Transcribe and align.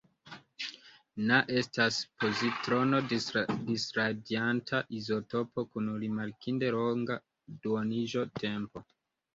Na 1.31 1.37
estas 1.59 1.99
pozitrono-disradianta 2.23 4.81
izotopo 5.01 5.67
kun 5.77 5.93
rimarkinde 6.07 6.75
longa 6.81 7.21
duoniĝotempo. 7.65 8.87